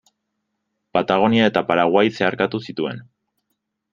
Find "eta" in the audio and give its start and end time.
1.51-1.63